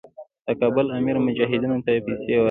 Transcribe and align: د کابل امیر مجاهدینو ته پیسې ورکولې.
د 0.45 0.47
کابل 0.61 0.85
امیر 0.97 1.15
مجاهدینو 1.25 1.75
ته 1.85 1.91
پیسې 2.05 2.31
ورکولې. 2.31 2.39